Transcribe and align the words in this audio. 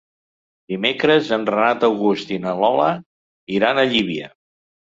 Dimecres 0.71 1.29
en 1.37 1.45
Renat 1.51 1.85
August 1.89 2.33
i 2.37 2.41
na 2.47 2.55
Lola 2.63 2.89
iran 3.61 3.79
a 3.79 3.87
Llívia. 3.95 4.35